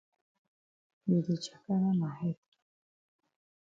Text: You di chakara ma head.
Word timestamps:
You 1.07 1.17
di 1.25 1.35
chakara 1.43 1.91
ma 1.99 2.09
head. 2.19 2.39